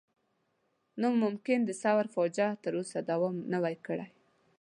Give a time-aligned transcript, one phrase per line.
[0.99, 4.07] نو ممکن د ثور فاجعه تر اوسه دوام نه وای کړی.